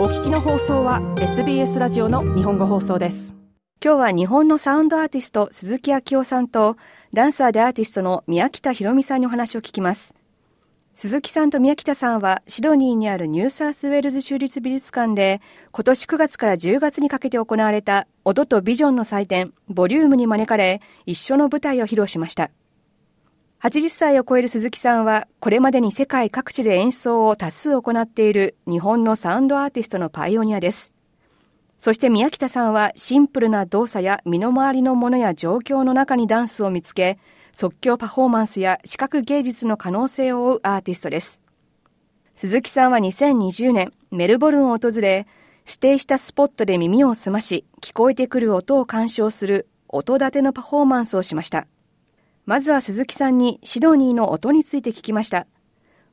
[0.00, 3.36] お聞きの放送は SBS ラジオの日本語放送です。
[3.84, 6.78] 今日は日本のサウンドアーティスト鈴木明夫さんと
[7.12, 10.14] ダンサーでアーティストの宮北ひろみさんにお話を聞きます。
[10.94, 22.50] 鈴木さんと宮北さんはシドニーにあるニューサースウェールズ州立美術館で今年9月から10月にかけて行われた音とビジョンの祭典ボリュームに招かれ一緒の舞台を披露しました。
[23.62, 30.94] 80歳を超える鈴木さんは、これまでに世界各地で演奏を多数行っている日本のサウンドアーティストのパイオニアです。
[31.78, 37.18] そして宮北さんはシンプルな動作や身の回りのものや状況の中にダンスを見つけ、
[37.52, 41.38] 即興パフォーマンスや視覚芸術の可能性を追うアーティストです。
[42.36, 45.26] 鈴木さんは2020年、メルボルンを訪れ、
[45.66, 51.66] 指定したスポットで耳を澄まし、聞こえてくる音を鑑賞する音立てのパフォーマンスをしました。
[52.50, 55.46] まずは鈴木さんにシドニーの音について聞きました。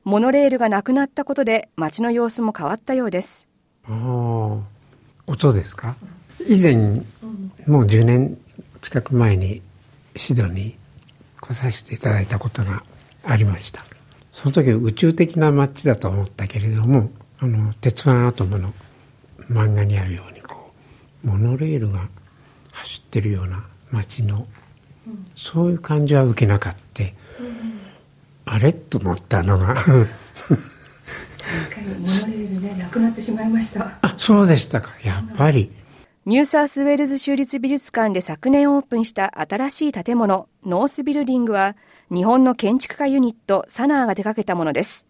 [0.03, 3.47] モノレールがなくなったことで街の様子も変わったようです。
[3.87, 5.95] 音ですか？
[6.47, 6.75] 以前
[7.65, 8.37] もう10年
[8.81, 9.63] 近く前に
[10.15, 12.83] シドニー来させていただいたことが
[13.23, 13.83] ありました。
[14.31, 17.09] その時宇宙的な街だと思ったけれども
[17.39, 18.75] あの鉄腕アトムの
[19.49, 20.71] 漫画にあるようにこ
[21.25, 22.07] うモノレールが
[22.73, 24.45] 走ってるような街の
[25.35, 27.11] そういう感じは受けなかった、うん、
[28.45, 28.73] あれ？
[28.73, 29.75] と思ったのが。
[29.75, 30.01] 確か
[31.81, 32.75] にモノレールね。
[32.77, 33.97] なくなってしまいました。
[34.01, 34.91] あそうでしたか。
[35.03, 35.71] やっぱり、
[36.25, 41.77] ニューサウスウェールズ州立美術館で昨年オープンした新しい建物ノースビルディングは
[42.13, 45.07] 日本の建築家ユニット SANAA が手掛けたものです。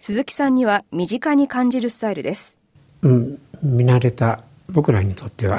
[0.00, 2.58] 鈴木さんには身近に感じるスタイルです。
[3.02, 3.38] うん。
[3.62, 5.58] 見慣れた僕らにとっては。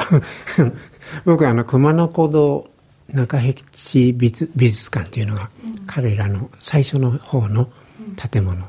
[1.26, 2.70] 僕はあの熊野古道
[3.14, 5.50] 中辺路美術美術館っていうのが
[5.88, 7.70] 彼らの最初の方の
[8.32, 8.66] 建物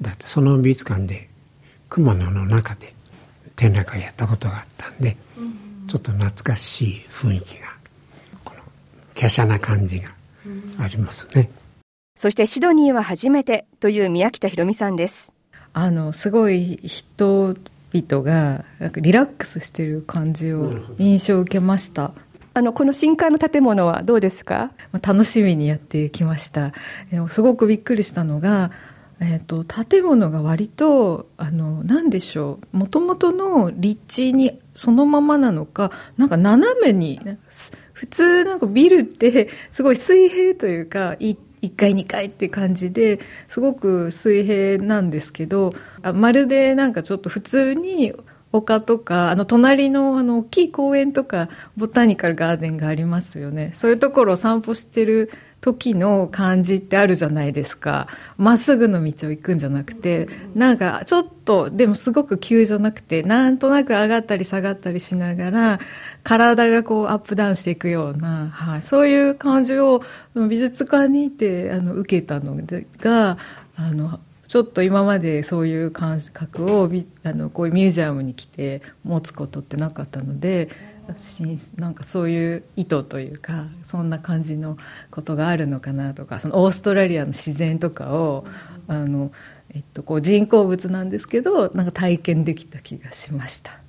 [0.00, 1.28] だってその美術館で
[1.88, 2.92] 熊野の中で
[3.54, 5.16] 展覧会やったことがあったんで
[5.86, 7.68] ちょっと懐かしい雰囲気が
[8.44, 8.62] この
[9.14, 10.10] 華奢な感じが
[10.78, 11.50] ありますね。
[12.16, 15.32] そしてシドニーは初めてという宮北ひろみさんです。
[15.72, 22.12] あのすごい人々がなんかリラックスしてる感じを印象を受けました
[22.56, 24.70] あの、この新館の建物はどうですか？
[25.02, 26.72] 楽しみにやってきました。
[27.12, 28.70] えすごくびっくりしたのが、
[29.20, 32.76] えーと、建物が割とあの何でしょう？
[32.78, 37.20] もともとの立地にそのままなのかなんか斜めに
[37.92, 41.36] 普通なんかビルってすごい水平というか1
[41.76, 48.14] 階2階って感じですごく水平なんですけどあまるでなんかちょっと普通に
[48.56, 53.70] 丘とか、あの、隣の、あの、大きい公園とか、ボタニカルガーデンがありますよね。
[53.74, 55.30] そういうところを散歩してる
[55.60, 58.06] 時の感じってあるじゃないですか。
[58.36, 65.80] まっすぐの道を行くんじゃなくて、なんか、ちょっと、でもすごく急じゃなくて、なんとなく上がったり下がったりしながら、
[66.22, 70.02] 体がこう、アップダウンしていくような、はい、そういう感じを、
[70.34, 72.56] 美術館にいて、あの、受けたの
[73.00, 73.38] が、
[73.76, 76.90] あの、ちょっと今までそういう感覚を
[77.24, 80.68] あのこういうミュージアムに来て持つことってなかったので
[81.76, 84.76] なんかそういう意図というかそんな感じの
[85.10, 88.44] ことがあるのかなとかそのオーストラリアの自然とかを
[88.88, 89.30] あの、
[89.74, 93.80] えっと、こう人工物なんですけどなんか体験できた気がしました。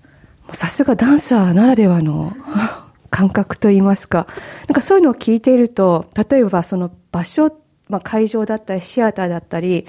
[0.54, 2.34] さすがダンサーならではの
[3.10, 4.28] 感覚といいますか
[4.68, 7.52] なんかそういうのを聞いていると例えばその場所、
[7.90, 9.86] まあ、会場だったりシアターだったり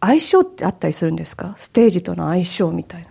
[0.00, 1.54] 相性ってあったりするんですか？
[1.58, 3.08] ステージとの相性みたいな。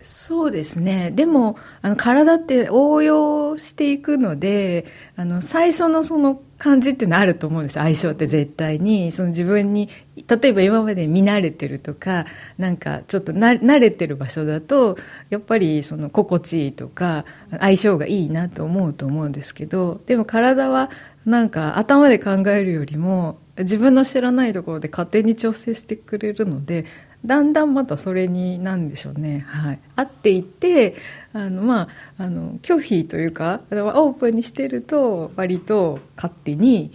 [0.00, 1.12] そうですね。
[1.12, 4.84] でも、あの、体って応用していくので、
[5.16, 9.12] あの、最初のその感じっていうのはあると思うんです相性って絶対に。
[9.12, 9.88] その自分に、
[10.28, 12.26] 例えば今まで見慣れてるとか、
[12.58, 14.98] なんかちょっと慣れてる場所だと、
[15.30, 17.24] やっぱりその心地いいとか、
[17.58, 20.90] 相性がいいなと思うと思うんですけど、でも体は
[21.24, 26.86] なんか頭で考えるよりも、自分の知らないところで勝手に調整してくれるので
[27.24, 30.96] だんだんまたそれになんでしょうね、はい、合っていって
[31.32, 31.88] あの、ま
[32.18, 36.92] あ、あの拒否というかオープンにしてると割と勝手に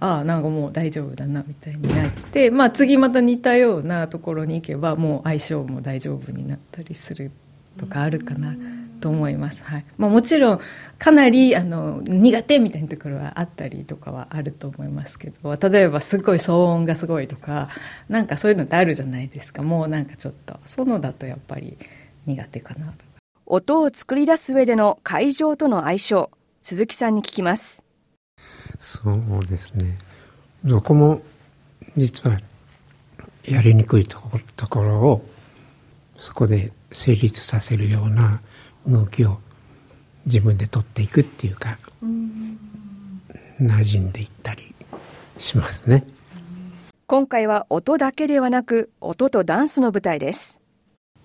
[0.00, 7.30] ああなんかもう大丈夫だなみたいになって、まあ、次また似たようなところに行けばもう相性も大丈夫になったりする
[7.78, 8.56] とかあるかな。
[8.98, 9.84] と思います、はい。
[9.96, 10.60] まあ、もちろん
[10.98, 17.68] かなりあの苦手みたいなところはあったりとかはあると思いますけど例えばすごい騒音がすごいとか
[18.08, 19.62] なんかそういうのってあるじゃないですか。
[19.62, 21.78] もうなんかちょっとそのだとやっぱり
[22.26, 22.92] 苦手かなと
[23.46, 26.30] 音を作り出す上での会場との相性
[26.62, 27.82] 鈴木さんに聞きます。
[28.78, 29.96] そうですね。
[30.64, 31.22] どこも
[31.96, 32.38] 実は
[33.44, 34.20] やりにくいと
[34.68, 35.24] ころを
[36.18, 38.40] そこで成立させるような
[38.86, 39.38] 動きを
[40.26, 41.78] 自分で取っていくっていうか、
[43.60, 44.74] 馴染んでいったり
[45.38, 46.04] しますね。
[47.06, 50.60] 今回は音だけではなく音とダンスの舞台です。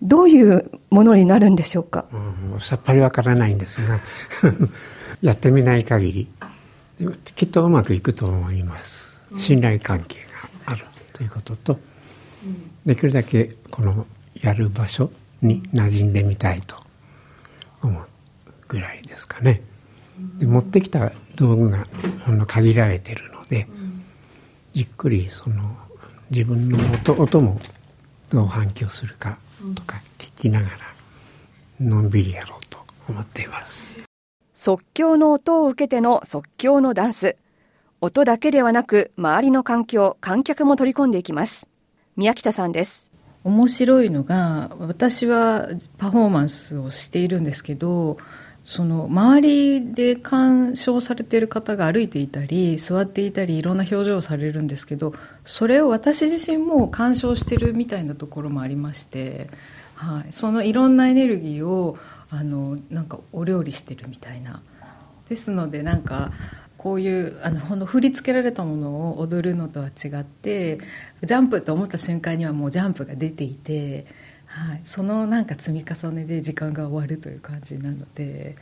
[0.01, 2.05] どういうものになるんでしょうか、
[2.53, 4.01] うん、さっぱりわからないんですが
[5.21, 6.27] やってみない限り
[7.35, 9.21] きっとうまくいくと思います。
[9.39, 10.19] 信頼関係
[10.65, 11.79] があるということと、
[12.85, 14.05] できるだけこの
[14.41, 15.11] やる場所
[15.41, 16.75] に馴染んでみたいと
[17.83, 18.05] 思う
[18.67, 19.61] ぐらいですかね。
[20.37, 21.87] で持ってきた道具が
[22.25, 23.67] ほんの限られてるので、
[24.73, 25.75] じっくりその
[26.29, 27.59] 自分の音音も
[28.29, 29.37] どう反響するか
[29.75, 30.77] とか聞きながら
[31.79, 33.97] のんびりやろうと思っています。
[34.55, 37.37] 即興の音を受けての即興のダンス。
[38.01, 41.69] 音だけではなく周りの環境観客も取り込んでいきます。
[42.15, 43.12] 宮北さんです
[43.43, 45.67] 面白いのが私は
[45.97, 48.17] パフォーマンスをしているんですけど
[48.65, 55.13] その周りで鑑賞されている方が歩いていたり座っていたりいろんな表情をされるんですけど
[55.45, 59.49] それを私自身も鑑賞してるみたいなところもありまして、
[59.95, 61.97] はい、そのいろんなエネルギーを
[62.31, 64.61] あのなんかお料理してるみたいな。
[65.29, 66.31] ですのでなんか
[66.83, 70.79] こういうあのほんの振り付けられたものを踊るのとは違って
[71.23, 74.05] ジャンプと思った瞬間にはもうジャンプが出ていて。
[74.45, 78.55] はい、そのなんか積み重ねで時間が終わるという感じなので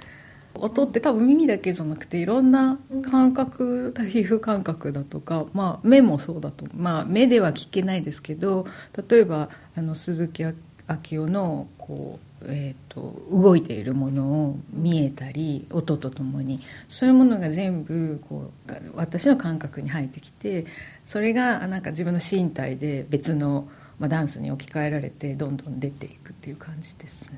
[0.53, 2.79] 音って多分耳だけじゃなくていろんな
[3.09, 8.65] 感覚皮膚感覚だとか、まあ、目もそうだと、まあ、目では聞けないですけど
[9.09, 10.53] 例えばあの鈴木明
[10.87, 20.65] 夫のこう、えーと、動いているものを見えたり音とともにそういうものが全部こう私の感覚に入ってきて
[21.05, 23.67] それがなんか自分の身体で別の。
[23.99, 27.37] まあ、ダンスに置き換えられてどんどん出ていくっていう感じですね。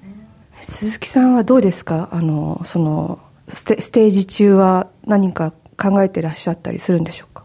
[0.62, 2.08] 鈴木さんはどうですか？
[2.14, 3.20] あのその
[3.50, 7.44] ステステージ中は何か考えてらっしゃったりするんでしょうか？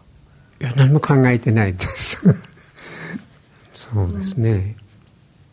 [0.61, 2.33] いや何も考えてないです。
[3.75, 4.77] そうですね、うん、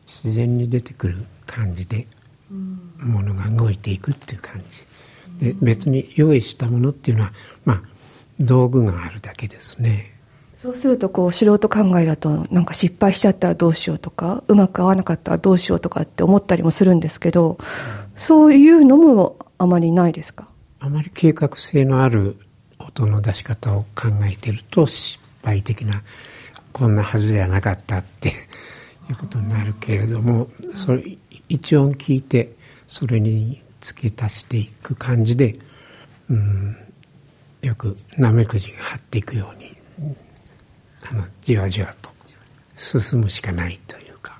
[0.05, 2.07] 自然に出てくる感じで、
[2.49, 4.85] ものが動いていくっていう感じ。
[5.39, 7.33] で別に用意したものっていうのは
[7.65, 7.81] まあ
[8.39, 10.13] 道具があるだけですね。
[10.53, 17.57] そうするとこう素人考えだとなんか失敗しちゃったらどうしようとかうまく合わなかったらどうしようとかって思ったりもするんですけど、
[18.15, 20.47] そういうのもあまりないですか？
[20.79, 22.37] あまり計画性のある
[22.79, 26.03] 音の出し方を考えてると失敗的な
[26.71, 28.31] こんなはずではなかったってい
[29.11, 31.17] うことになるけれどもそれ
[31.49, 32.53] 一音聞いて
[32.87, 35.57] それに付け足していく感じで、
[36.29, 36.77] うん、
[37.61, 39.75] よくなめくじが張っていくように
[41.09, 42.09] あのじわじわと
[42.77, 44.37] 進むしかないというか。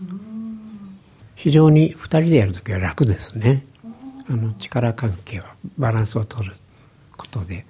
[1.35, 3.65] 非常に2人でやる時は楽ですね。
[4.27, 6.55] あの力関係はバランスを取る
[7.15, 7.65] ことで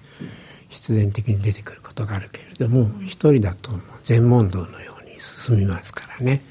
[0.69, 3.71] 必然的に出てくることがあるけれども一人だと
[4.03, 6.41] 全問答のように進みますからね。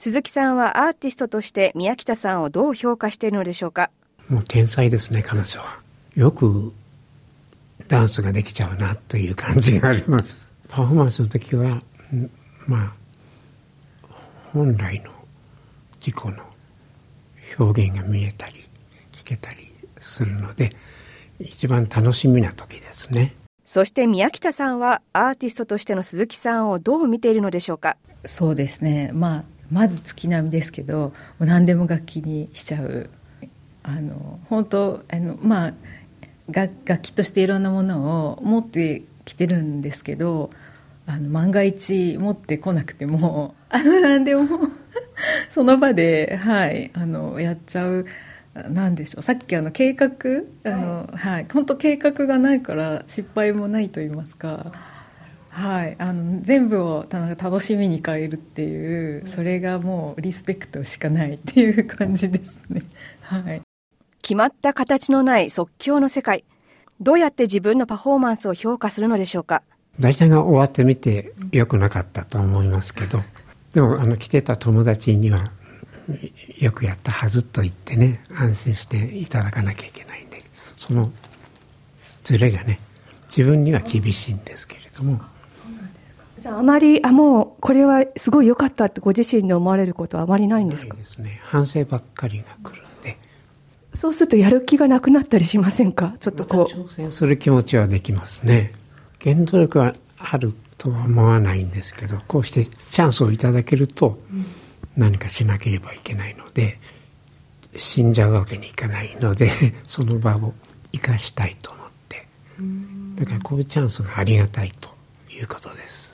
[0.00, 3.90] 鈴木さんはアーティストとして宮北さんをどう評価しているのでしょうか？
[4.28, 5.80] もう天才ですね彼女は。
[6.14, 6.72] よく
[7.88, 10.54] ダンスができちゃうなという感じがあります。
[10.68, 11.82] パフォーマンスの時は
[12.68, 12.94] ま
[14.04, 14.08] あ
[14.52, 15.10] 本来の
[15.98, 16.44] 自己の
[17.58, 18.54] 表現が見えたり
[19.10, 19.68] 聞けたり
[19.98, 20.76] するので
[21.40, 23.34] 一番楽しみな時ですね。
[23.64, 27.96] そして宮北さんはアーティストとしての鈴木さんをどう見ているのでしょうか？
[28.24, 29.10] そうですね。
[29.12, 33.10] まあまず月並みですけど何でも楽器にしちゃう。
[33.82, 35.74] あの本当あのまあ
[36.50, 40.50] 楽器としていろんなものを持って来てるんですけど
[41.06, 44.46] あの万が一持ってこなくても あの何でも
[45.50, 48.06] その場で、はい、あのやっちゃう
[48.70, 49.22] なんでしょう。
[49.22, 50.08] さっきあの計画
[50.64, 54.72] あの、はい、本当計画がないから失敗もないと言いますか。
[55.58, 62.82] はい、あの全部を楽しみに変えるっていうそれがもうリスペクトしかないっていう感じですね、
[63.22, 63.62] はい、
[64.22, 66.44] 決まった形のない即興の世界。
[67.00, 69.62] どうやって自分のパフォーマンスを評価するのでしょうか？
[69.98, 73.20] 大体が終わってみてよくなかったと思いますけど。
[73.74, 75.44] でもあの来てた友達には
[76.58, 80.42] よくやったはずと言ってね安心していただかなきゃいけないんで
[80.78, 81.12] その
[82.24, 82.80] ズレがね
[83.26, 85.20] 自分には厳しいんですけれども。
[86.48, 90.96] じゃああまりあもうこれはすごい良かったってご自身で思われることはあまりないんですか？
[90.96, 91.40] ですね。
[91.44, 92.82] 反省ばっかりが来る
[93.94, 96.14] そうするとやる気がなくなったりしませんか？
[96.20, 98.72] ちょっとこう、挑戦する気持ちはできますね。
[99.22, 104.18] 原動力はあるとは思わないんですけどこうしてチャンスをいただけると、
[104.96, 106.78] 何かしなければいけないので
[107.76, 109.50] 死んじゃうわけにいかないので
[109.84, 110.54] その場を
[110.92, 112.26] 生かしたいと思って。
[113.16, 114.90] だからこういうチャンスがありがたいと
[115.30, 116.07] いうことです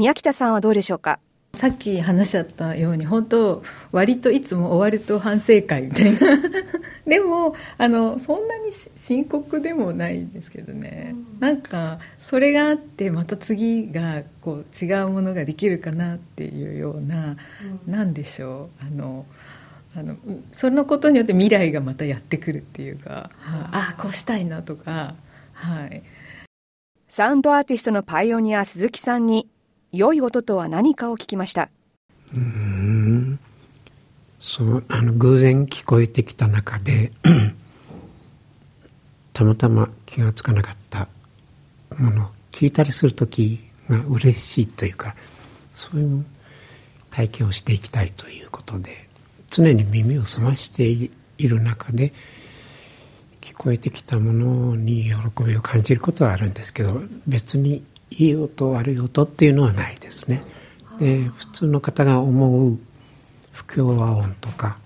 [0.00, 1.20] 宮北さんはどうでしょうか？
[1.52, 6.20] さっき話し合ったように本当割といつも終わると反省会みたいな。
[7.06, 17.36] でもあのそんなに深刻でもないですけどね、うん、なんかそれがあってまた次がこう違うものができるかなっていうような、
[17.86, 18.86] うん、なんでしょう。
[18.86, 19.26] あの
[19.94, 20.16] あの
[20.50, 25.14] そのことによって未来がまたやってくるっていうか、はあ、あこうしたいなとか
[25.52, 26.02] はい。
[27.06, 29.46] サウンドアーティストのパイオニア鈴木さんに
[29.92, 31.70] 良い音とは何かを聞きました。
[32.34, 33.38] うん。
[34.40, 37.12] そうあの偶然聞こえてきた中で
[39.34, 41.08] たまたま気が付かなかった
[41.98, 45.14] もの聞いたりする時が嬉しいというか
[45.74, 46.24] そういう
[47.10, 49.08] 体験をしていきたいということで
[49.50, 52.14] 常に耳を澄ましている中で
[53.42, 60.42] 聞こえてきたものに喜びを感じることはあるんですけど別にいい音悪い音っていうのはないですね。
[60.98, 62.78] で普通の方が思う
[63.52, 64.78] 不協和音とか、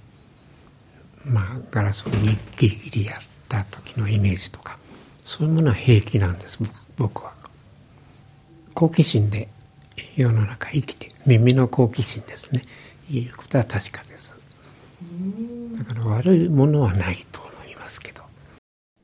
[1.24, 3.16] まあ、ガラスをギリギリやっ
[3.48, 4.78] た時のイメージとか
[5.24, 6.58] そういうものは平気なんです
[6.96, 7.32] 僕は。
[8.74, 9.48] 好奇心で
[10.16, 12.62] 世の中生きて耳の好奇心ですね。
[13.10, 14.34] いうことは確かです。
[15.76, 18.22] だから悪いものはないと思いますけど。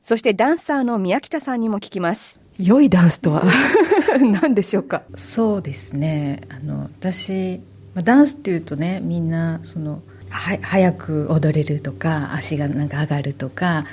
[0.03, 2.41] そしてダンサーの宮北さんにも聞きます。
[2.57, 3.43] 良いダンスとは？
[4.41, 5.03] 何でしょうか？
[5.15, 6.41] そうですね。
[6.49, 7.61] あの私
[7.95, 13.85] ダンスっていうとねみんなそのは早く踊れるとか足がなんか上がるとか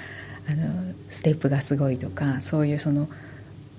[0.49, 3.09] あのステップがすごいとかそういうその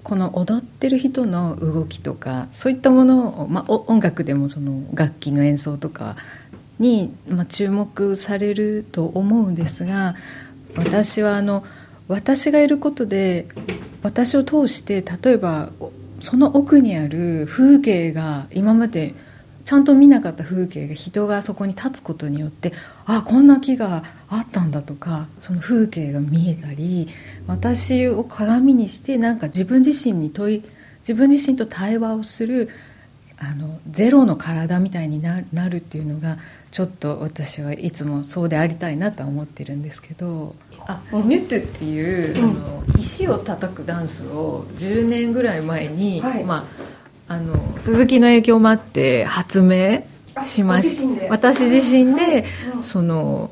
[0.04, 6.16] この踊ってる人の動きとかそういったものを、まあ、音楽でもその楽器の演奏とか
[6.80, 10.16] に、まあ、注目されると思うんですが
[10.76, 11.64] 私はあの
[12.08, 13.48] 私がいることで
[14.02, 15.70] 私を通して例えば
[16.22, 19.14] その奥にある風景が今まで
[19.66, 22.74] ちゃんと見なかった風景が人がそこに立つことによって
[23.06, 27.08] あこんな木があったんだとかその風景が見えたり
[27.46, 30.64] 私を鏡にしてなんか自分自身に問い
[31.02, 32.70] 自分自身と対話をする
[33.38, 36.40] あのゼロの体みたいになるっていうのが
[36.72, 40.56] ちょっと私はいつもそうでありたいなとは思ってるんですけど
[40.88, 46.68] あニュットっていう、うん、あの石を叩くダンスを10年ぐらい前に、はい、ま
[47.28, 50.04] あ、あの鈴木の影響もあって発明
[50.44, 52.46] しまし私自身で、
[52.76, 53.52] うん、その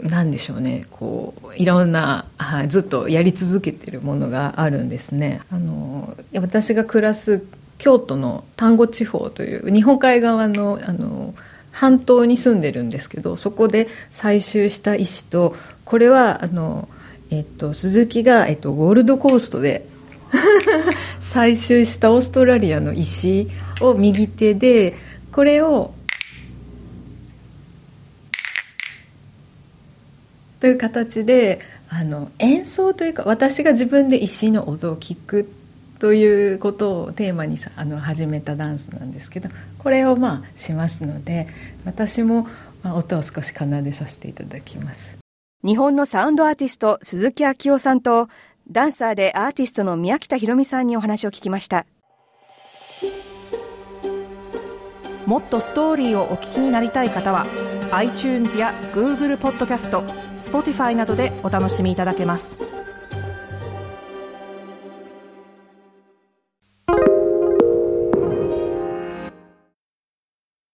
[0.00, 5.40] なんでしょうねこういろんな、はい、ずっとやり続けてるものがあるんですね。
[5.50, 7.46] あの私が暮らす
[7.78, 11.34] 京都の丹後地方という日本海側のあの
[11.76, 15.54] 半島に住んでるんですけどそこで採集した石と
[15.84, 16.88] これはあの、
[17.30, 19.86] えっと、鈴木が、えっと、ゴールドコーストで
[21.20, 23.48] 採集したオーストラリアの石
[23.82, 24.94] を右手で
[25.30, 25.92] これを
[30.60, 35.46] という形であの演奏というか私が自分で石の音を聞く
[35.98, 39.48] ということをテーマにあの始めたダンスなんですけど
[39.78, 41.48] これをまあしますので
[41.84, 42.46] 私も
[42.82, 45.16] まあ音を少し奏でさせていただきます。
[45.64, 48.28] 日本のサウンドアーティスト鈴木昭夫さんと
[48.70, 51.86] ダンサーでアーティストの宮北ひろみさんにお話を聞きました。
[55.24, 57.46] もっとストーリーをお聞きになりたい方は
[57.90, 60.02] iTunes や Google ポッドキャスト
[60.38, 62.85] Spotify などでお楽しみいただけます。